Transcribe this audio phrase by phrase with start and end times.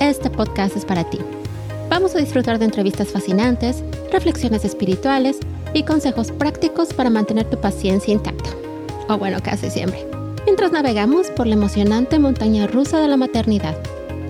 [0.00, 1.18] este podcast es para ti.
[1.88, 5.38] Vamos a disfrutar de entrevistas fascinantes, reflexiones espirituales
[5.74, 8.50] y consejos prácticos para mantener tu paciencia intacta.
[9.08, 10.06] O bueno, casi siempre.
[10.44, 13.76] Mientras navegamos por la emocionante montaña rusa de la maternidad.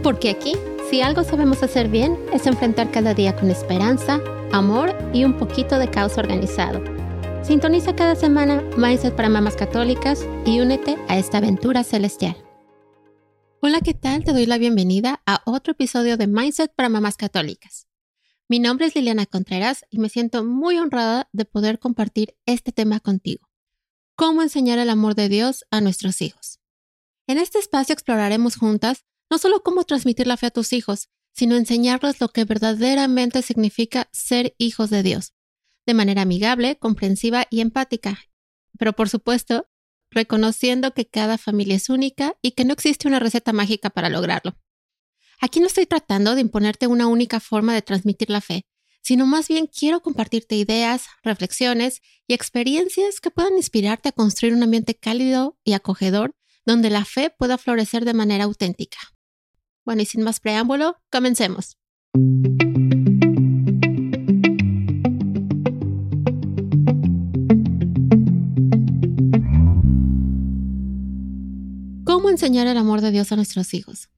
[0.03, 0.55] Porque aquí,
[0.91, 4.21] si algo sabemos hacer bien, es enfrentar cada día con esperanza,
[4.53, 6.83] amor y un poquito de caos organizado.
[7.43, 12.37] Sintoniza cada semana Mindset para Mamás Católicas y únete a esta aventura celestial.
[13.67, 14.25] Hola, ¿qué tal?
[14.25, 17.89] Te doy la bienvenida a otro episodio de Mindset para Mamás Católicas.
[18.47, 23.01] Mi nombre es Liliana Contreras y me siento muy honrada de poder compartir este tema
[23.01, 23.49] contigo.
[24.17, 26.61] ¿Cómo enseñar el amor de Dios a nuestros hijos?
[27.27, 31.57] En este espacio exploraremos juntas no solo cómo transmitir la fe a tus hijos, sino
[31.57, 35.33] enseñarles lo que verdaderamente significa ser hijos de Dios,
[35.87, 38.19] de manera amigable, comprensiva y empática.
[38.79, 39.71] Pero por supuesto,
[40.15, 44.57] reconociendo que cada familia es única y que no existe una receta mágica para lograrlo.
[45.41, 48.65] Aquí no estoy tratando de imponerte una única forma de transmitir la fe,
[49.03, 54.63] sino más bien quiero compartirte ideas, reflexiones y experiencias que puedan inspirarte a construir un
[54.63, 56.35] ambiente cálido y acogedor
[56.65, 58.99] donde la fe pueda florecer de manera auténtica.
[59.85, 61.77] Bueno, y sin más preámbulo, comencemos.
[72.35, 74.11] Enseñar el amor de Dios a nuestros hijos?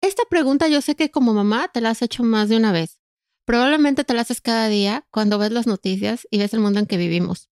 [0.00, 2.98] Esta pregunta yo sé que como mamá te la has hecho más de una vez.
[3.44, 6.86] Probablemente te la haces cada día cuando ves las noticias y ves el mundo en
[6.86, 7.48] que vivimos.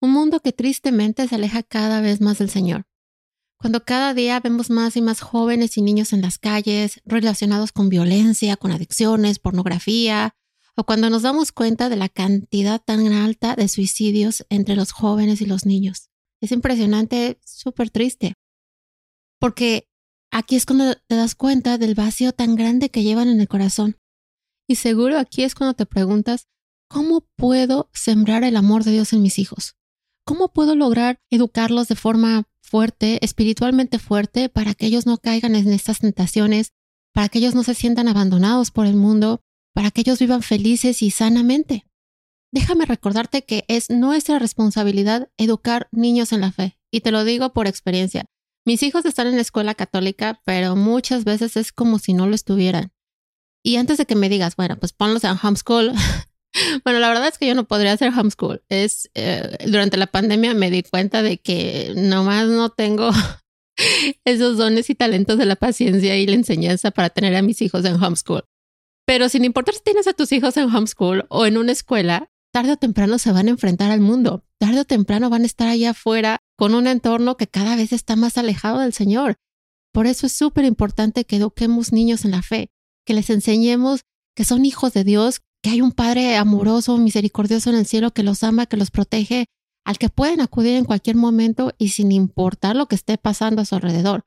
[0.00, 2.86] Un mundo que tristemente se aleja cada vez más del Señor.
[3.56, 7.88] Cuando cada día vemos más y más jóvenes y niños en las calles relacionados con
[7.88, 10.34] violencia, con adicciones, pornografía,
[10.76, 15.40] o cuando nos damos cuenta de la cantidad tan alta de suicidios entre los jóvenes
[15.40, 16.10] y los niños.
[16.40, 18.34] Es impresionante, súper triste
[19.38, 19.88] porque
[20.30, 23.98] aquí es cuando te das cuenta del vacío tan grande que llevan en el corazón.
[24.66, 26.46] Y seguro aquí es cuando te preguntas,
[26.88, 29.76] ¿cómo puedo sembrar el amor de Dios en mis hijos?
[30.26, 35.70] ¿Cómo puedo lograr educarlos de forma fuerte, espiritualmente fuerte, para que ellos no caigan en
[35.72, 36.72] estas tentaciones,
[37.12, 39.42] para que ellos no se sientan abandonados por el mundo,
[39.74, 41.86] para que ellos vivan felices y sanamente?
[42.52, 47.52] Déjame recordarte que es nuestra responsabilidad educar niños en la fe, y te lo digo
[47.52, 48.24] por experiencia.
[48.66, 52.34] Mis hijos están en la escuela católica, pero muchas veces es como si no lo
[52.34, 52.92] estuvieran.
[53.62, 55.92] Y antes de que me digas, bueno, pues ponlos en homeschool.
[56.84, 58.62] bueno, la verdad es que yo no podría hacer homeschool.
[58.68, 63.10] Es eh, durante la pandemia me di cuenta de que nomás no tengo
[64.24, 67.84] esos dones y talentos de la paciencia y la enseñanza para tener a mis hijos
[67.84, 68.44] en homeschool.
[69.06, 72.70] Pero sin importar si tienes a tus hijos en homeschool o en una escuela, tarde
[72.70, 74.44] o temprano se van a enfrentar al mundo.
[74.60, 78.14] Tarde o temprano van a estar allá afuera con un entorno que cada vez está
[78.14, 79.34] más alejado del Señor.
[79.92, 82.70] Por eso es súper importante que eduquemos niños en la fe,
[83.04, 84.02] que les enseñemos
[84.36, 88.22] que son hijos de Dios, que hay un Padre amoroso, misericordioso en el cielo que
[88.22, 89.46] los ama, que los protege,
[89.84, 93.64] al que pueden acudir en cualquier momento y sin importar lo que esté pasando a
[93.64, 94.26] su alrededor.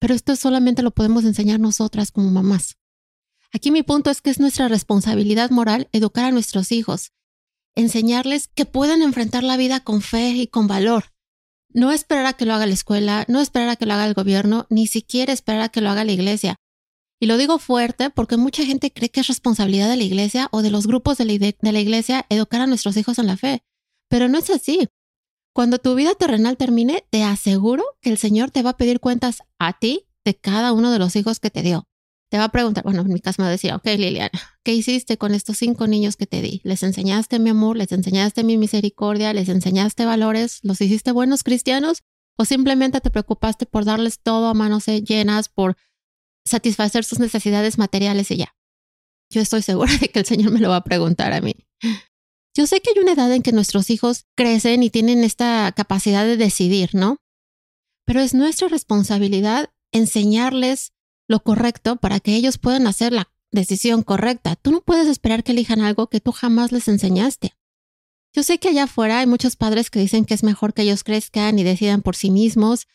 [0.00, 2.76] Pero esto solamente lo podemos enseñar nosotras como mamás.
[3.52, 7.12] Aquí mi punto es que es nuestra responsabilidad moral educar a nuestros hijos,
[7.74, 11.12] enseñarles que puedan enfrentar la vida con fe y con valor,
[11.70, 14.14] no esperar a que lo haga la escuela, no esperar a que lo haga el
[14.14, 16.56] gobierno, ni siquiera esperar a que lo haga la iglesia.
[17.20, 20.62] Y lo digo fuerte porque mucha gente cree que es responsabilidad de la iglesia o
[20.62, 23.62] de los grupos de la, iglesia educar a nuestros hijos en la fe.
[24.08, 24.88] Pero no es así.
[25.52, 29.42] Cuando tu vida terrenal termine, te aseguro que el Señor te va a pedir cuentas
[29.58, 31.87] a ti de cada uno de los hijos que te dio
[32.30, 34.30] te va a preguntar, bueno, en mi caso me va a decir, ok, Liliana,
[34.62, 36.60] ¿qué hiciste con estos cinco niños que te di?
[36.64, 37.76] ¿Les enseñaste mi amor?
[37.76, 39.32] ¿Les enseñaste mi misericordia?
[39.32, 40.60] ¿Les enseñaste valores?
[40.62, 42.02] ¿Los hiciste buenos cristianos?
[42.36, 45.76] ¿O simplemente te preocupaste por darles todo a manos llenas, por
[46.44, 48.54] satisfacer sus necesidades materiales y ya?
[49.30, 51.54] Yo estoy segura de que el Señor me lo va a preguntar a mí.
[52.54, 56.24] Yo sé que hay una edad en que nuestros hijos crecen y tienen esta capacidad
[56.24, 57.18] de decidir, ¿no?
[58.04, 60.92] Pero es nuestra responsabilidad enseñarles
[61.28, 64.56] lo correcto para que ellos puedan hacer la decisión correcta.
[64.56, 67.54] Tú no puedes esperar que elijan algo que tú jamás les enseñaste.
[68.34, 71.04] Yo sé que allá afuera hay muchos padres que dicen que es mejor que ellos
[71.04, 72.86] crezcan y decidan por sí mismos,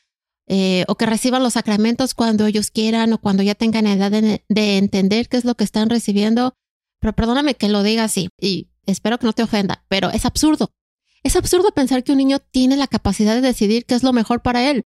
[0.48, 4.44] eh, o que reciban los sacramentos cuando ellos quieran o cuando ya tengan edad de,
[4.48, 6.54] de entender qué es lo que están recibiendo.
[7.00, 10.72] Pero perdóname que lo diga así y espero que no te ofenda, pero es absurdo.
[11.24, 14.42] Es absurdo pensar que un niño tiene la capacidad de decidir qué es lo mejor
[14.42, 14.84] para él,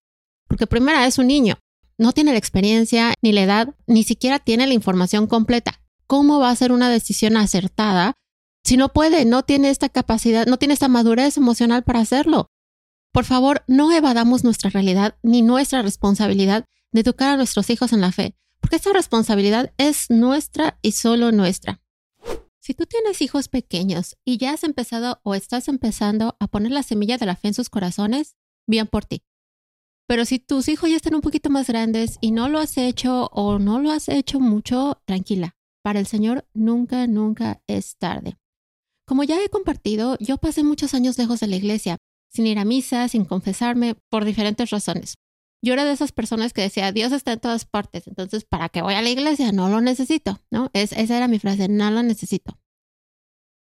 [0.47, 1.59] porque primero es un niño,
[2.03, 5.79] no tiene la experiencia ni la edad, ni siquiera tiene la información completa.
[6.05, 8.17] ¿Cómo va a ser una decisión acertada
[8.65, 12.51] si no puede, no tiene esta capacidad, no tiene esta madurez emocional para hacerlo?
[13.13, 18.01] Por favor, no evadamos nuestra realidad ni nuestra responsabilidad de educar a nuestros hijos en
[18.01, 21.81] la fe, porque esta responsabilidad es nuestra y solo nuestra.
[22.59, 26.83] Si tú tienes hijos pequeños y ya has empezado o estás empezando a poner la
[26.83, 28.35] semilla de la fe en sus corazones,
[28.67, 29.23] bien por ti.
[30.13, 33.31] Pero si tus hijos ya están un poquito más grandes y no lo has hecho
[33.33, 35.55] o no lo has hecho mucho, tranquila.
[35.81, 38.37] Para el Señor nunca, nunca es tarde.
[39.07, 41.97] Como ya he compartido, yo pasé muchos años lejos de la iglesia,
[42.31, 45.15] sin ir a misa, sin confesarme, por diferentes razones.
[45.63, 48.83] Yo era de esas personas que decía, Dios está en todas partes, entonces, ¿para qué
[48.83, 49.51] voy a la iglesia?
[49.51, 50.69] No lo necesito, ¿no?
[50.73, 52.59] esa era mi frase, no lo necesito.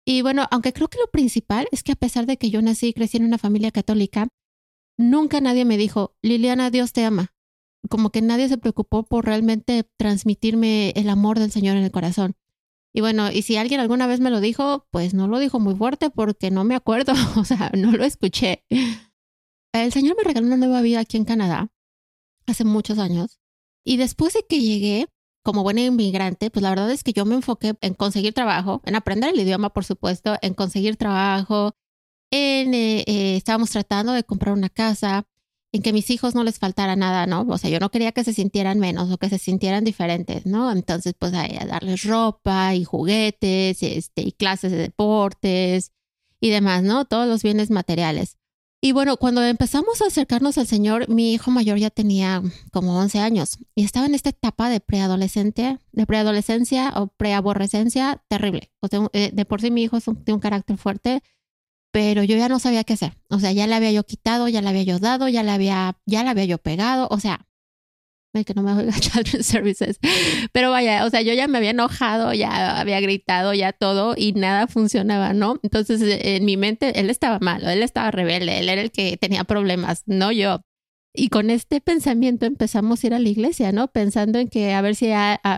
[0.03, 2.87] Y bueno, aunque creo que lo principal es que a pesar de que yo nací
[2.87, 4.29] y crecí en una familia católica,
[4.99, 7.33] nunca nadie me dijo, Liliana, Dios te ama.
[7.89, 12.35] Como que nadie se preocupó por realmente transmitirme el amor del Señor en el corazón.
[12.93, 15.75] Y bueno, y si alguien alguna vez me lo dijo, pues no lo dijo muy
[15.75, 18.65] fuerte porque no me acuerdo, o sea, no lo escuché.
[19.71, 21.71] El Señor me regaló una nueva vida aquí en Canadá
[22.45, 23.39] hace muchos años.
[23.85, 25.07] Y después de que llegué
[25.43, 28.95] como buena inmigrante, pues la verdad es que yo me enfoqué en conseguir trabajo, en
[28.95, 31.75] aprender el idioma, por supuesto, en conseguir trabajo,
[32.31, 35.25] en, eh, eh, estábamos tratando de comprar una casa,
[35.71, 37.41] en que mis hijos no les faltara nada, ¿no?
[37.47, 40.71] O sea, yo no quería que se sintieran menos o que se sintieran diferentes, ¿no?
[40.71, 45.91] Entonces, pues a, darles ropa y juguetes este, y clases de deportes
[46.39, 47.05] y demás, ¿no?
[47.05, 48.37] Todos los bienes materiales.
[48.81, 52.41] Y bueno, cuando empezamos a acercarnos al Señor, mi hijo mayor ya tenía
[52.71, 58.71] como 11 años y estaba en esta etapa de preadolescente, de preadolescencia o preaborrecencia terrible.
[58.79, 61.21] O sea, eh, de por sí mi hijo es tiene un carácter fuerte,
[61.91, 63.17] pero yo ya no sabía qué hacer.
[63.29, 65.97] O sea, ya le había yo quitado, ya le había yo dado, ya le había,
[66.05, 67.07] ya le había yo pegado.
[67.11, 67.49] O sea,
[68.45, 69.99] que no me oiga Children's Services.
[70.51, 74.33] Pero vaya, o sea, yo ya me había enojado, ya había gritado, ya todo y
[74.33, 75.59] nada funcionaba, ¿no?
[75.63, 79.17] Entonces, eh, en mi mente, él estaba malo, él estaba rebelde, él era el que
[79.17, 80.61] tenía problemas, no yo.
[81.13, 83.87] Y con este pensamiento empezamos a ir a la iglesia, ¿no?
[83.87, 85.09] Pensando en que a ver si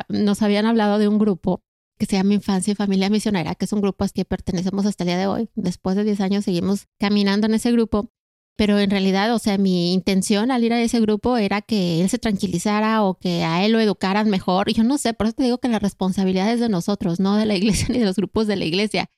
[0.07, 1.61] nos habían hablado de un grupo
[2.01, 5.03] que se llama Infancia y Familia Misionera, que es un grupo al que pertenecemos hasta
[5.03, 5.49] el día de hoy.
[5.53, 8.09] Después de 10 años seguimos caminando en ese grupo
[8.57, 12.09] pero en realidad, o sea, mi intención al ir a ese grupo era que él
[12.09, 14.69] se tranquilizara o que a él lo educaran mejor.
[14.69, 17.37] Y yo no sé, por eso te digo que la responsabilidad es de nosotros, no
[17.37, 19.09] de la iglesia ni de los grupos de la iglesia.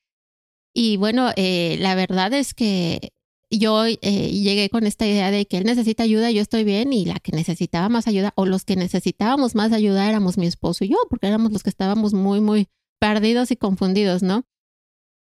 [0.74, 3.12] Y bueno, eh, la verdad es que
[3.60, 7.06] yo eh, llegué con esta idea de que él necesita ayuda, yo estoy bien, y
[7.06, 10.90] la que necesitaba más ayuda, o los que necesitábamos más ayuda éramos mi esposo y
[10.90, 12.68] yo, porque éramos los que estábamos muy, muy
[13.00, 14.44] perdidos y confundidos, ¿no?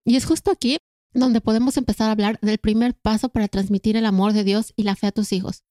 [0.05, 0.79] Y es justo aquí
[1.13, 4.83] donde podemos empezar a hablar del primer paso para transmitir el amor de Dios y
[4.83, 5.65] la fe a tus hijos.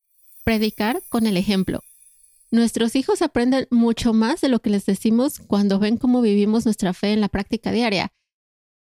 [0.44, 1.81] Predicar con el ejemplo.
[2.51, 6.94] Nuestros hijos aprenden mucho más de lo que les decimos cuando ven cómo vivimos nuestra
[6.94, 8.12] fe en la práctica diaria.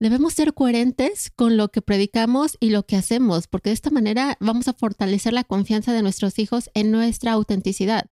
[0.05, 4.37] Debemos ser coherentes con lo que predicamos y lo que hacemos, porque de esta manera
[4.39, 8.05] vamos a fortalecer la confianza de nuestros hijos en nuestra autenticidad.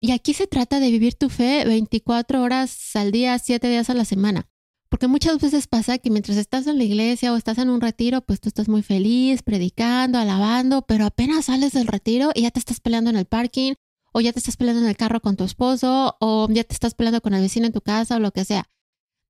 [0.00, 3.94] Y aquí se trata de vivir tu fe 24 horas al día, 7 días a
[3.94, 4.48] la semana.
[4.88, 8.20] Porque muchas veces pasa que mientras estás en la iglesia o estás en un retiro,
[8.22, 12.58] pues tú estás muy feliz, predicando, alabando, pero apenas sales del retiro y ya te
[12.58, 13.74] estás peleando en el parking,
[14.12, 16.94] o ya te estás peleando en el carro con tu esposo, o ya te estás
[16.94, 18.68] peleando con el vecino en tu casa o lo que sea.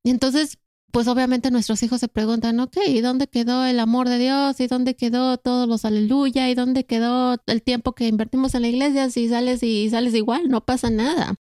[0.03, 0.59] Y entonces,
[0.91, 4.59] pues obviamente nuestros hijos se preguntan, ok, ¿y dónde quedó el amor de Dios?
[4.61, 6.49] ¿Y dónde quedó todos los aleluya?
[6.49, 9.11] ¿Y dónde quedó el tiempo que invertimos en la iglesia?
[9.11, 11.35] Si sales y sales igual, no pasa nada.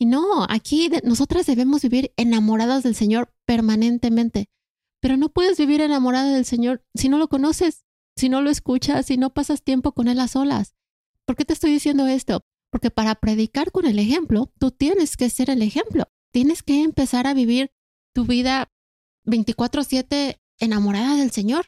[0.00, 4.48] Y no, aquí nosotras debemos vivir enamoradas del Señor permanentemente.
[5.00, 7.84] Pero no puedes vivir enamorada del Señor si no lo conoces,
[8.16, 10.74] si no lo escuchas, si no pasas tiempo con Él a solas.
[11.24, 12.40] ¿Por qué te estoy diciendo esto?
[12.70, 16.04] Porque para predicar con el ejemplo, tú tienes que ser el ejemplo.
[16.32, 17.70] Tienes que empezar a vivir
[18.12, 18.70] tu vida
[19.28, 21.66] 24/7 enamorada del Señor.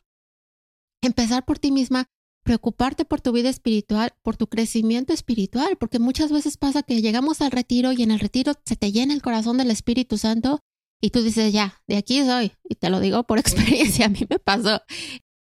[1.03, 2.07] Empezar por ti misma,
[2.43, 7.41] preocuparte por tu vida espiritual, por tu crecimiento espiritual, porque muchas veces pasa que llegamos
[7.41, 10.61] al retiro y en el retiro se te llena el corazón del Espíritu Santo
[11.01, 12.53] y tú dices, ya, de aquí soy.
[12.69, 14.83] Y te lo digo por experiencia, a mí me pasó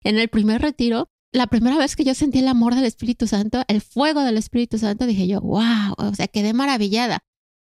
[0.03, 1.09] en el primer retiro.
[1.31, 4.77] La primera vez que yo sentí el amor del Espíritu Santo, el fuego del Espíritu
[4.77, 7.24] Santo, dije yo, wow, o sea, quedé maravillada.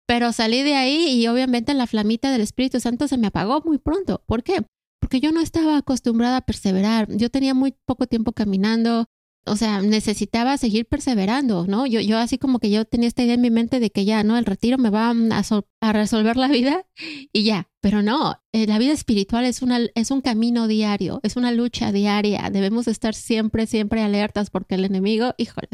[0.08, 3.76] Pero salí de ahí y obviamente la flamita del Espíritu Santo se me apagó muy
[3.76, 4.22] pronto.
[4.24, 4.64] ¿Por qué?
[5.00, 7.14] Porque yo no estaba acostumbrada a perseverar.
[7.14, 9.04] Yo tenía muy poco tiempo caminando,
[9.44, 11.86] o sea, necesitaba seguir perseverando, ¿no?
[11.86, 14.24] Yo, yo así como que yo tenía esta idea en mi mente de que ya,
[14.24, 14.38] ¿no?
[14.38, 16.86] El retiro me va a, resolver la vida
[17.34, 19.60] y ya, pero no, eh, la vida espiritual es,
[19.94, 24.86] es un camino diario, es una lucha diaria, debemos estar siempre, siempre alertas porque el
[24.86, 25.68] enemigo, híjole,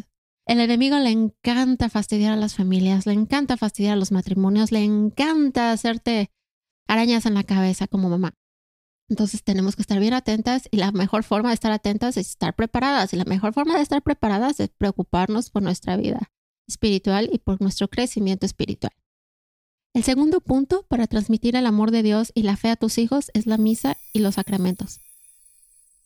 [0.46, 4.84] el enemigo le encanta fastidiar a las familias, le encanta fastidiar a los matrimonios, le
[4.84, 6.30] encanta hacerte
[6.86, 8.34] arañas en la cabeza como mamá.
[9.08, 12.54] Entonces tenemos que estar bien atentas y la mejor forma de estar atentas es estar
[12.54, 13.12] preparadas.
[13.12, 16.30] Y la mejor forma de estar preparadas es preocuparnos por nuestra vida
[16.66, 18.92] espiritual y por nuestro crecimiento espiritual.
[19.92, 23.30] El segundo punto para transmitir el amor de Dios y la fe a tus hijos
[23.34, 25.00] es la misa y los sacramentos.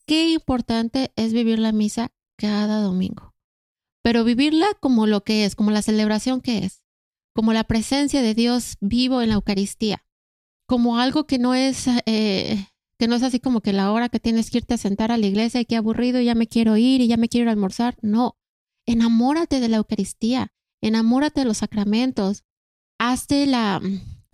[0.07, 3.35] Qué importante es vivir la misa cada domingo,
[4.03, 6.83] pero vivirla como lo que es, como la celebración que es,
[7.35, 10.05] como la presencia de Dios vivo en la Eucaristía,
[10.67, 12.67] como algo que no es eh,
[12.99, 15.17] que no es así como que la hora que tienes que irte a sentar a
[15.17, 17.97] la iglesia y qué aburrido, ya me quiero ir y ya me quiero almorzar.
[18.03, 18.37] No,
[18.87, 20.53] enamórate de la Eucaristía,
[20.83, 22.45] enamórate de los sacramentos,
[22.99, 23.81] hazte la,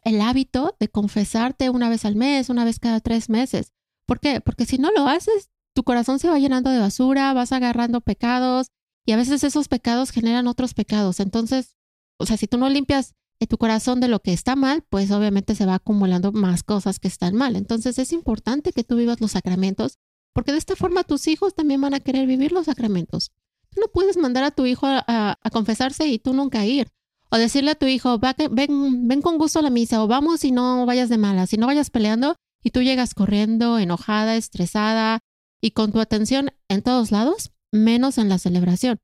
[0.02, 3.73] el hábito de confesarte una vez al mes, una vez cada tres meses.
[4.06, 4.40] ¿Por qué?
[4.40, 8.68] Porque si no lo haces, tu corazón se va llenando de basura, vas agarrando pecados
[9.04, 11.20] y a veces esos pecados generan otros pecados.
[11.20, 11.76] Entonces,
[12.18, 13.14] o sea, si tú no limpias
[13.46, 17.08] tu corazón de lo que está mal, pues obviamente se va acumulando más cosas que
[17.08, 17.56] están mal.
[17.56, 19.99] Entonces es importante que tú vivas los sacramentos,
[20.32, 23.32] porque de esta forma tus hijos también van a querer vivir los sacramentos.
[23.70, 26.88] Tú no puedes mandar a tu hijo a, confesarse y tú nunca ir.
[27.30, 28.18] O decirle a tu hijo,
[28.50, 31.56] ven, ven con gusto a la misa, o vamos y no vayas de mala, si
[31.56, 35.20] no vayas peleando y tú llegas corriendo, enojada, estresada
[35.61, 39.00] y con tu atención en todos lados, menos en la celebración.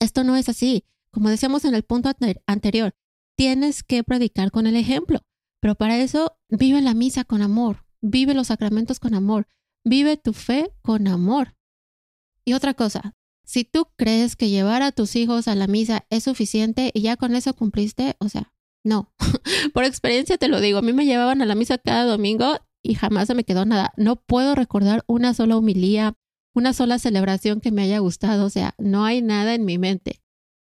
[0.00, 0.84] Esto no es así.
[1.12, 2.10] Como decíamos en el punto
[2.46, 2.94] anterior,
[3.36, 5.20] tienes que predicar con el ejemplo.
[5.60, 9.46] Pero para eso vive la misa con amor, vive los sacramentos con amor,
[9.84, 11.56] vive tu fe con amor.
[12.44, 16.24] Y otra cosa, si tú crees que llevar a tus hijos a la misa es
[16.24, 18.54] suficiente y ya con eso cumpliste, o sea,
[18.84, 19.12] no.
[19.74, 22.94] Por experiencia te lo digo, a mí me llevaban a la misa cada domingo y
[22.94, 23.92] jamás se me quedó nada.
[23.96, 26.16] No puedo recordar una sola humilía,
[26.54, 30.20] una sola celebración que me haya gustado, o sea, no hay nada en mi mente.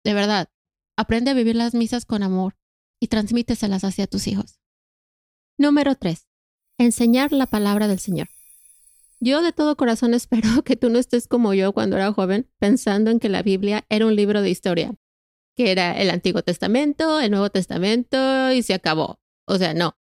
[0.05, 0.49] De verdad,
[0.97, 2.57] Aprende a vivir las misas con amor
[3.01, 4.61] y transmíteselas hacia tus hijos.
[5.59, 6.29] Número 3.
[6.79, 8.29] Enseñar la palabra del Señor.
[9.19, 13.11] Yo de todo corazón espero que tú no estés como yo cuando era joven, pensando
[13.11, 14.95] en que la Biblia era un libro de historia,
[15.57, 19.19] que era el Antiguo Testamento, el Nuevo Testamento y se acabó.
[19.47, 19.97] O sea, no.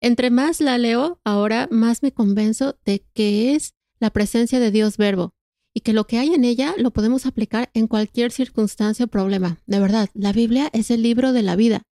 [0.00, 4.96] Entre más la leo, ahora más me convenzo de que es la presencia de Dios
[4.96, 5.34] Verbo,
[5.76, 9.58] y que lo que hay en ella lo podemos aplicar en cualquier circunstancia o problema.
[9.66, 11.82] De verdad, la Biblia es el libro de la vida.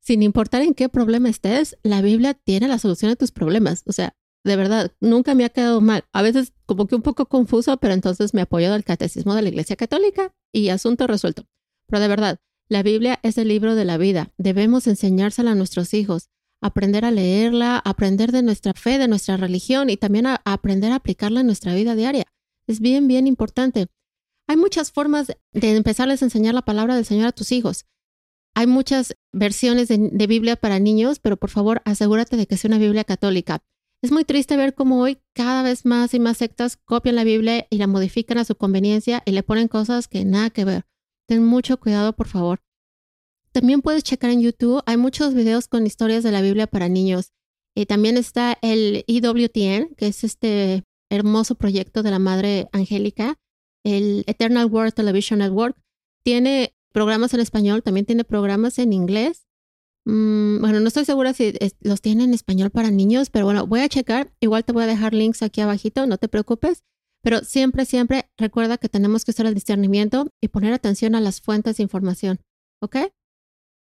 [0.00, 3.82] Sin importar en qué problema estés, la Biblia tiene la solución a tus problemas.
[3.86, 4.14] O sea,
[4.44, 6.04] de verdad, nunca me ha quedado mal.
[6.12, 9.48] A veces como que un poco confuso, pero entonces me apoyo del catecismo de la
[9.48, 11.44] Iglesia Católica y asunto resuelto.
[11.88, 12.38] Pero de verdad,
[12.68, 14.32] la Biblia es el libro de la vida.
[14.38, 16.30] Debemos enseñársela a nuestros hijos,
[16.62, 20.96] aprender a leerla, aprender de nuestra fe, de nuestra religión y también a aprender a
[20.96, 22.24] aplicarla en nuestra vida diaria.
[22.66, 23.88] Es bien, bien importante.
[24.46, 27.86] Hay muchas formas de empezarles a enseñar la palabra del Señor a tus hijos.
[28.54, 32.78] Hay muchas versiones de, Biblia para niños, pero por favor asegúrate de que sea una
[32.78, 33.62] Biblia católica.
[34.02, 37.66] Es muy triste ver cómo hoy cada vez más y más sectas copian la Biblia
[37.70, 40.84] y la modifican a su conveniencia y le ponen cosas que nada que ver.
[41.26, 42.60] Ten mucho cuidado, por favor.
[43.52, 47.32] También puedes checar en YouTube, hay muchos videos con historias de la Biblia para niños.
[47.74, 53.38] Y también está el EWTN, que es este hermoso proyecto de la Madre Angélica,
[53.84, 55.76] el Eternal World Television Network.
[56.24, 59.46] Tiene programas en español, también tiene programas en inglés.
[60.04, 63.80] Mm, bueno, no estoy segura si los tiene en español para niños, pero bueno, voy
[63.80, 64.32] a checar.
[64.40, 66.84] Igual te voy a dejar links aquí abajito, no te preocupes.
[67.22, 71.40] Pero siempre, siempre recuerda que tenemos que hacer el discernimiento y poner atención a las
[71.40, 72.40] fuentes de información.
[72.80, 72.96] ¿Ok?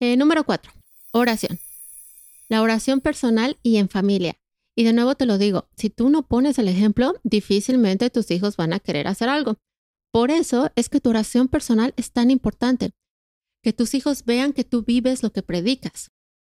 [0.00, 0.72] Eh, número cuatro,
[1.12, 1.58] oración.
[2.48, 4.36] La oración personal y en familia.
[4.76, 8.56] Y de nuevo te lo digo, si tú no pones el ejemplo, difícilmente tus hijos
[8.56, 9.56] van a querer hacer algo.
[10.12, 12.90] Por eso es que tu oración personal es tan importante,
[13.62, 16.10] que tus hijos vean que tú vives lo que predicas.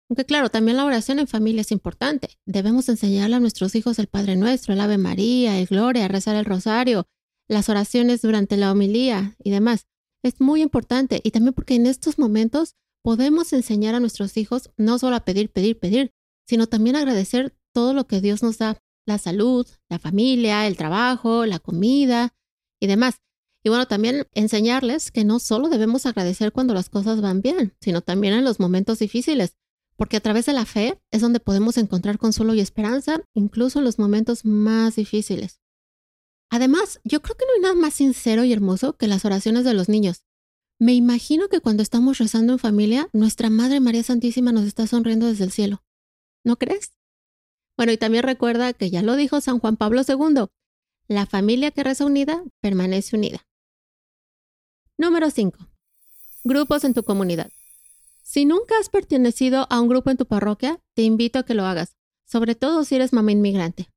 [0.09, 2.29] Aunque claro, también la oración en familia es importante.
[2.45, 6.45] Debemos enseñarle a nuestros hijos el Padre Nuestro, el Ave María, el Gloria, rezar el
[6.45, 7.07] rosario,
[7.47, 9.87] las oraciones durante la homilía y demás.
[10.23, 14.97] Es muy importante y también porque en estos momentos podemos enseñar a nuestros hijos no
[14.97, 16.11] solo a pedir, pedir, pedir,
[16.47, 21.45] sino también agradecer todo lo que Dios nos da, la salud, la familia, el trabajo,
[21.45, 22.33] la comida
[22.79, 23.19] y demás.
[23.63, 28.01] Y bueno, también enseñarles que no solo debemos agradecer cuando las cosas van bien, sino
[28.01, 29.55] también en los momentos difíciles,
[29.95, 33.85] porque a través de la fe es donde podemos encontrar consuelo y esperanza, incluso en
[33.85, 35.61] los momentos más difíciles.
[36.49, 39.73] Además, yo creo que no hay nada más sincero y hermoso que las oraciones de
[39.73, 40.23] los niños.
[40.79, 45.27] Me imagino que cuando estamos rezando en familia, nuestra Madre María Santísima nos está sonriendo
[45.27, 45.83] desde el cielo.
[46.43, 46.93] ¿No crees?
[47.77, 50.47] Bueno, y también recuerda que ya lo dijo San Juan Pablo II,
[51.07, 53.45] la familia que reza unida permanece unida.
[54.97, 55.57] Número 5.
[56.43, 57.51] Grupos en tu comunidad.
[58.23, 61.65] Si nunca has pertenecido a un grupo en tu parroquia, te invito a que lo
[61.65, 63.92] hagas, sobre todo si eres mamá inmigrante.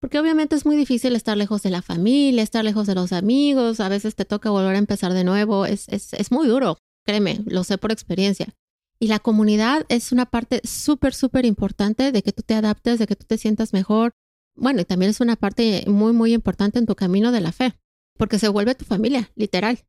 [0.00, 3.80] Porque obviamente es muy difícil estar lejos de la familia, estar lejos de los amigos,
[3.80, 7.40] a veces te toca volver a empezar de nuevo, es, es, es muy duro, créeme,
[7.46, 8.54] lo sé por experiencia.
[9.00, 13.06] Y la comunidad es una parte súper, súper importante de que tú te adaptes, de
[13.06, 14.12] que tú te sientas mejor.
[14.56, 17.74] Bueno, y también es una parte muy, muy importante en tu camino de la fe,
[18.16, 19.84] porque se vuelve tu familia, literal.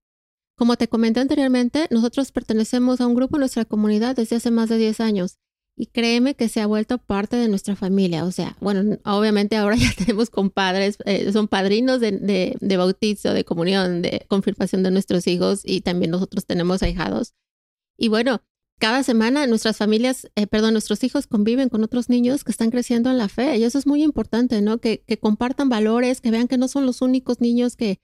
[0.55, 4.69] Como te comenté anteriormente, nosotros pertenecemos a un grupo en nuestra comunidad desde hace más
[4.69, 5.37] de 10 años
[5.79, 8.25] y créeme que se ha vuelto parte de nuestra familia.
[8.25, 13.45] O sea, bueno, obviamente ahora ya tenemos compadres, eh, son padrinos de, de, bautizo, de
[13.45, 17.33] comunión, de confirmación de nuestros hijos y también nosotros tenemos ahijados.
[17.97, 18.41] Y bueno,
[18.77, 23.09] cada semana nuestras familias, eh, perdón, nuestros hijos conviven con otros niños que están creciendo
[23.09, 24.79] en la fe y eso es muy importante, ¿no?
[24.79, 28.01] Que, que compartan valores, que vean que no son los únicos niños que,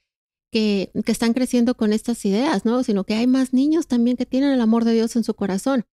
[0.49, 2.83] que, que están creciendo con estas ideas, ¿no?
[2.83, 5.85] Sino que hay más niños también que tienen el amor de Dios en su corazón.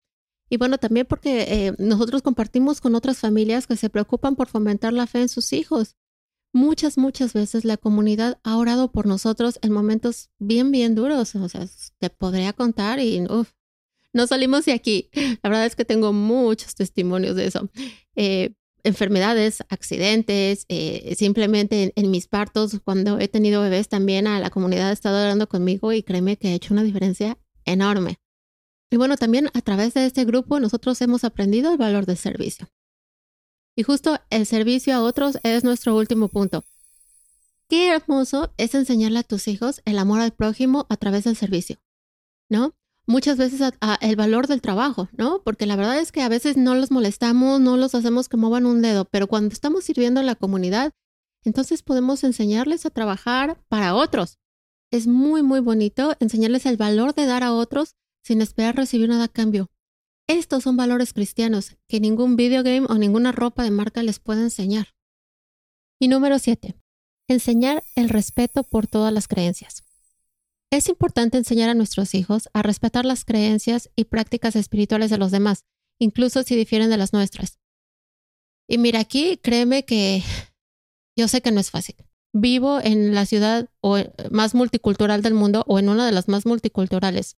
[0.52, 4.92] Y bueno, también porque eh, nosotros compartimos con otras familias que se preocupan por fomentar
[4.92, 5.96] la fe en sus hijos.
[6.52, 11.34] Muchas, muchas veces la comunidad ha orado por nosotros en momentos bien, bien duros.
[11.36, 11.66] O sea,
[11.96, 13.52] te podría contar y uf,
[14.12, 15.08] no salimos de aquí.
[15.42, 17.70] La verdad es que tengo muchos testimonios de eso.
[18.14, 18.52] Eh,
[18.84, 24.90] enfermedades, accidentes, eh, simplemente en, mis partos, cuando he tenido bebés también, a la comunidad
[24.90, 28.18] ha estado orando conmigo y créeme que ha hecho una diferencia enorme.
[28.92, 32.68] Y bueno, también a través de este grupo nosotros hemos aprendido el valor del servicio.
[33.74, 36.62] Y justo el servicio a otros es nuestro último punto.
[37.70, 41.78] Qué hermoso es enseñarle a tus hijos el amor al prójimo a través del servicio,
[42.50, 42.74] ¿no?
[43.06, 43.72] Muchas veces
[44.02, 45.40] el valor del trabajo, ¿no?
[45.42, 48.66] Porque la verdad es que a veces no los molestamos, no los hacemos que muevan
[48.66, 50.92] un dedo, pero cuando estamos sirviendo a la comunidad,
[51.44, 54.38] entonces podemos enseñarles a trabajar para otros.
[54.90, 59.24] Es muy, muy bonito enseñarles el valor de dar a otros sin esperar recibir nada
[59.24, 59.70] a cambio.
[60.28, 64.94] Estos son valores cristianos que ningún videogame o ninguna ropa de marca les puede enseñar.
[66.00, 66.74] Y número 7.
[67.28, 69.82] Enseñar el respeto por todas las creencias.
[70.70, 75.30] Es importante enseñar a nuestros hijos a respetar las creencias y prácticas espirituales de los
[75.30, 75.64] demás,
[75.98, 77.58] incluso si difieren de las nuestras.
[78.68, 80.22] Y mira, aquí créeme que
[81.16, 81.96] yo sé que no es fácil.
[82.32, 83.68] Vivo en la ciudad
[84.30, 87.36] más multicultural del mundo o en una de las más multiculturales.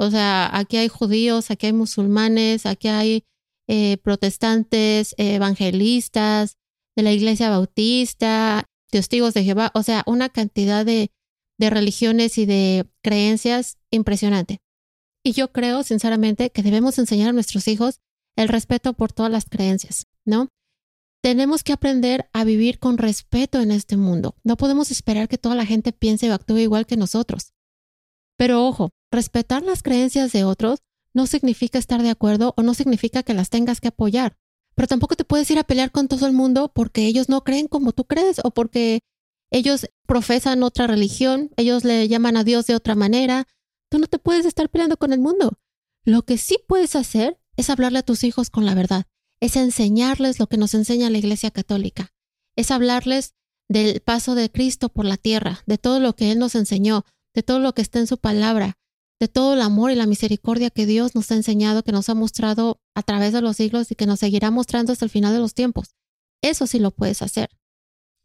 [0.00, 3.24] O sea, aquí hay judíos, aquí hay musulmanes, aquí hay
[3.68, 6.56] eh, protestantes, evangelistas,
[6.96, 11.10] de la iglesia bautista, testigos de Jehová, o sea, una cantidad de,
[11.58, 14.62] de religiones y de creencias impresionante.
[15.22, 18.00] Y yo creo, sinceramente, que debemos enseñar a nuestros hijos
[18.36, 20.48] el respeto por todas las creencias, ¿no?
[21.22, 24.34] Tenemos que aprender a vivir con respeto en este mundo.
[24.44, 27.52] No podemos esperar que toda la gente piense o actúe igual que nosotros.
[28.38, 30.80] Pero ojo, respetar las creencias de otros
[31.12, 34.36] no significa estar de acuerdo o no significa que las tengas que apoyar.
[34.74, 37.66] Pero tampoco te puedes ir a pelear con todo el mundo porque ellos no creen
[37.66, 39.00] como tú crees o porque
[39.50, 43.46] ellos profesan otra religión, ellos le llaman a Dios de otra manera.
[43.90, 45.58] Tú no te puedes estar peleando con el mundo.
[46.04, 49.06] Lo que sí puedes hacer es hablarle a tus hijos con la verdad,
[49.40, 52.12] es enseñarles lo que nos enseña la Iglesia Católica,
[52.56, 53.34] es hablarles
[53.68, 57.42] del paso de Cristo por la tierra, de todo lo que Él nos enseñó, de
[57.42, 58.78] todo lo que está en su palabra,
[59.20, 62.14] de todo el amor y la misericordia que Dios nos ha enseñado, que nos ha
[62.14, 65.40] mostrado a través de los siglos y que nos seguirá mostrando hasta el final de
[65.40, 65.94] los tiempos.
[66.42, 67.50] Eso sí lo puedes hacer.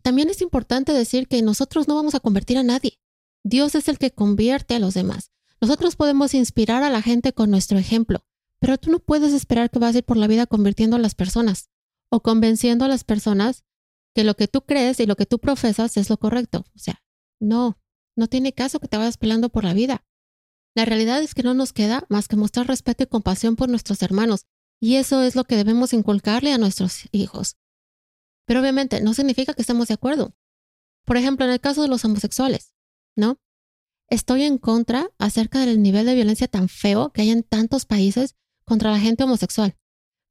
[0.02, 3.00] También es importante decir que nosotros no vamos a convertir a nadie.
[3.44, 5.32] Dios es el que convierte a los demás.
[5.60, 8.24] Nosotros podemos inspirar a la gente con nuestro ejemplo,
[8.60, 11.16] pero tú no puedes esperar que vas a ir por la vida convirtiendo a las
[11.16, 11.70] personas
[12.10, 13.64] o convenciendo a las personas
[14.14, 16.66] que lo que tú crees y lo que tú profesas es lo correcto.
[16.74, 17.04] O sea,
[17.42, 17.78] no,
[18.16, 20.06] no tiene caso que te vayas peleando por la vida.
[20.76, 24.02] La realidad es que no nos queda más que mostrar respeto y compasión por nuestros
[24.02, 24.46] hermanos,
[24.82, 27.56] y eso es lo que debemos inculcarle a nuestros hijos.
[28.46, 30.36] Pero obviamente no significa que estemos de acuerdo.
[31.06, 32.74] Por ejemplo, en el caso de los homosexuales,
[33.16, 33.40] ¿no?
[34.10, 38.36] Estoy en contra acerca del nivel de violencia tan feo que hay en tantos países
[38.66, 39.78] contra la gente homosexual.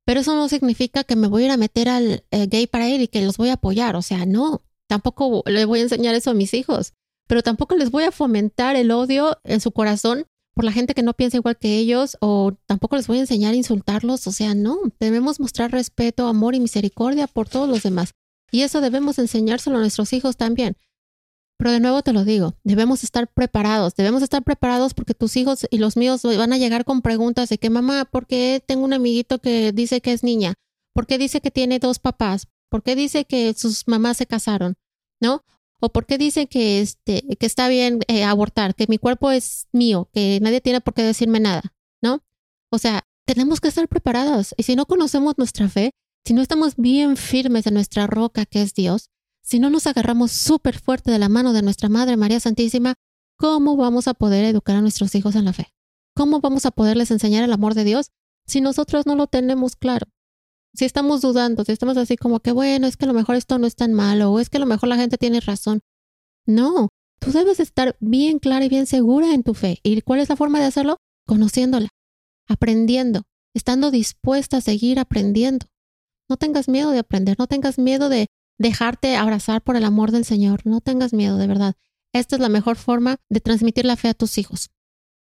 [0.05, 2.89] Pero eso no significa que me voy a ir a meter al eh, gay para
[2.89, 3.97] él y que los voy a apoyar.
[3.97, 6.93] O sea, no, tampoco le voy a enseñar eso a mis hijos
[7.27, 11.03] pero tampoco les voy a fomentar el odio en su corazón por la gente que
[11.03, 14.27] no piensa igual que ellos o tampoco les voy a enseñar a insultarlos.
[14.27, 18.15] O sea, no, debemos mostrar respeto, amor y misericordia por todos los demás.
[18.51, 20.77] Y eso debemos enseñárselo a nuestros hijos también.
[21.57, 25.67] Pero de nuevo te lo digo, debemos estar preparados, debemos estar preparados porque tus hijos
[25.71, 28.93] y los míos van a llegar con preguntas de que mamá, ¿por qué tengo un
[28.93, 30.55] amiguito que dice que es niña?
[30.93, 32.49] ¿Por qué dice que tiene dos papás?
[32.69, 34.75] ¿Por qué dice que sus mamás se casaron?
[35.21, 35.45] ¿No?
[35.85, 39.69] ¿O por qué dice que, este, que está bien eh, abortar, que mi cuerpo es
[39.71, 41.75] mío, que nadie tiene por qué decirme nada?
[42.03, 42.25] ¿No?
[42.73, 44.55] O sea, tenemos que estar preparados.
[44.57, 45.91] Y si no conocemos nuestra fe,
[46.25, 49.11] si no estamos bien firmes en nuestra roca que es Dios,
[49.43, 52.95] si no nos agarramos súper fuerte de la mano de nuestra Madre María Santísima,
[53.37, 55.69] ¿cómo vamos a poder educar a nuestros hijos en la fe?
[56.17, 58.11] ¿Cómo vamos a poderles enseñar el amor de Dios
[58.47, 60.07] si nosotros no lo tenemos claro?
[60.75, 63.59] Si estamos dudando, si estamos así como que, bueno, es que a lo mejor esto
[63.59, 65.81] no es tan malo, o es que a lo mejor la gente tiene razón.
[66.47, 66.89] No,
[67.21, 69.79] tú debes estar bien clara y bien segura en tu fe.
[69.83, 70.99] ¿Y cuál es la forma de hacerlo?
[71.27, 71.89] Conociéndola,
[72.49, 73.23] aprendiendo,
[73.55, 75.67] estando dispuesta a seguir aprendiendo.
[76.29, 78.27] No tengas miedo de aprender, no tengas miedo de
[78.59, 80.63] dejarte abrazar por el amor del Señor.
[80.65, 81.75] No tengas miedo, de verdad.
[82.13, 84.71] Esta es la mejor forma de transmitir la fe a tus hijos.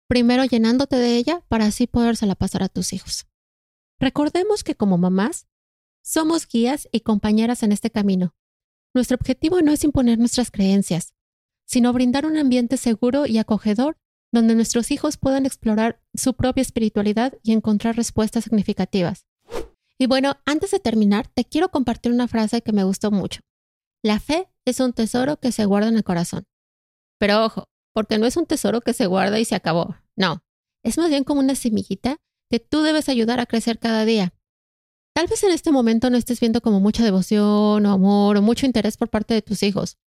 [0.07, 3.25] Primero llenándote de ella para así podérsela pasar a tus hijos.
[4.01, 5.47] Recordemos que como mamás,
[6.01, 8.33] somos guías y compañeras en este camino.
[8.95, 11.13] Nuestro objetivo no es imponer nuestras creencias,
[11.65, 13.99] sino brindar un ambiente seguro y acogedor
[14.31, 19.27] donde nuestros hijos puedan explorar su propia espiritualidad y encontrar respuestas significativas.
[19.99, 23.41] Y bueno, antes de terminar, te quiero compartir una frase que me gustó mucho.
[24.01, 26.47] La fe es un tesoro que se guarda en el corazón.
[27.19, 29.95] Pero ojo, porque no es un tesoro que se guarda y se acabó.
[30.15, 30.43] No,
[30.81, 32.17] es más bien como una semillita
[32.51, 34.33] que tú debes ayudar a crecer cada día.
[35.15, 38.65] Tal vez en este momento no estés viendo como mucha devoción o amor o mucho
[38.65, 39.97] interés por parte de tus hijos.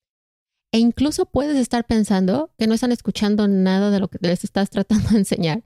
[0.70, 4.68] E incluso puedes estar pensando que no están escuchando nada de lo que les estás
[4.68, 5.62] tratando de enseñar.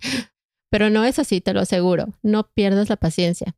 [0.70, 2.14] Pero no es así, te lo aseguro.
[2.22, 3.56] No pierdas la paciencia.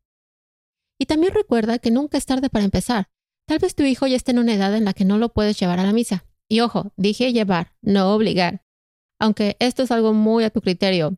[0.99, 3.09] Y también recuerda que nunca es tarde para empezar.
[3.47, 5.59] Tal vez tu hijo ya esté en una edad en la que no lo puedes
[5.59, 6.25] llevar a la misa.
[6.49, 8.65] Y ojo, dije llevar, no obligar.
[9.19, 11.17] Aunque esto es algo muy a tu criterio.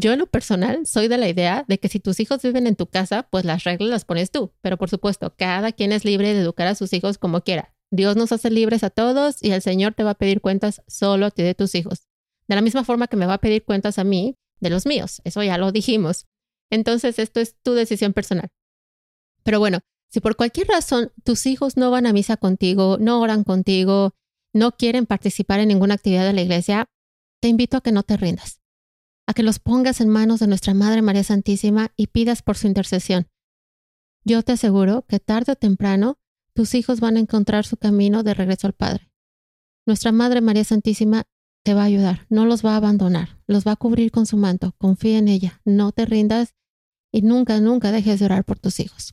[0.00, 2.76] Yo en lo personal soy de la idea de que si tus hijos viven en
[2.76, 4.52] tu casa, pues las reglas las pones tú.
[4.60, 7.74] Pero por supuesto, cada quien es libre de educar a sus hijos como quiera.
[7.90, 11.26] Dios nos hace libres a todos y el Señor te va a pedir cuentas solo
[11.26, 12.06] a ti de tus hijos.
[12.46, 15.20] De la misma forma que me va a pedir cuentas a mí de los míos.
[15.24, 16.26] Eso ya lo dijimos.
[16.70, 18.48] Entonces, esto es tu decisión personal.
[19.42, 19.80] Pero bueno,
[20.10, 24.14] si por cualquier razón tus hijos no van a misa contigo, no oran contigo,
[24.52, 26.86] no quieren participar en ninguna actividad de la iglesia,
[27.40, 28.60] te invito a que no te rindas,
[29.28, 32.66] a que los pongas en manos de nuestra Madre María Santísima y pidas por su
[32.66, 33.28] intercesión.
[34.24, 36.18] Yo te aseguro que tarde o temprano
[36.54, 39.12] tus hijos van a encontrar su camino de regreso al Padre.
[39.86, 41.24] Nuestra Madre María Santísima
[41.62, 44.38] te va a ayudar, no los va a abandonar, los va a cubrir con su
[44.38, 46.54] manto, confía en ella, no te rindas
[47.12, 49.12] y nunca, nunca dejes de orar por tus hijos.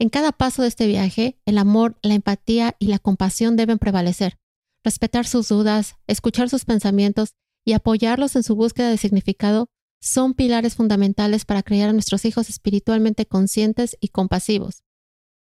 [0.00, 4.40] En cada paso de este viaje, el amor, la empatía y la compasión deben prevalecer.
[4.82, 9.68] Respetar sus dudas, escuchar sus pensamientos y apoyarlos en su búsqueda de significado
[10.00, 14.82] son pilares fundamentales para crear a nuestros hijos espiritualmente conscientes y compasivos.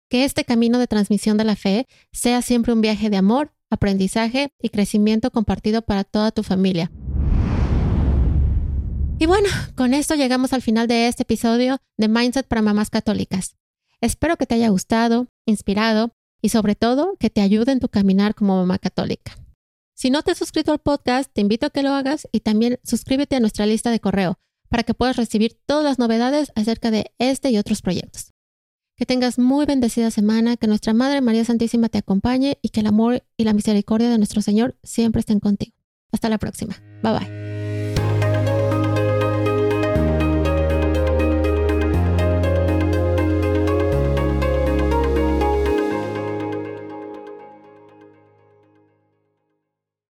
[0.08, 4.50] Que este camino de transmisión de la fe sea siempre un viaje de amor, aprendizaje
[4.60, 6.92] y crecimiento compartido para toda tu familia.
[9.18, 13.56] Y bueno, con esto llegamos al final de este episodio de Mindset para Mamás Católicas.
[14.00, 18.34] Espero que te haya gustado, inspirado y sobre todo que te ayude en tu caminar
[18.34, 19.43] como mamá católica.
[19.94, 22.78] Si no te has suscrito al podcast, te invito a que lo hagas y también
[22.82, 27.12] suscríbete a nuestra lista de correo para que puedas recibir todas las novedades acerca de
[27.18, 28.32] este y otros proyectos.
[28.96, 32.86] Que tengas muy bendecida semana, que nuestra Madre María Santísima te acompañe y que el
[32.86, 35.76] amor y la misericordia de nuestro Señor siempre estén contigo.
[36.12, 36.76] Hasta la próxima.
[37.02, 37.63] Bye bye.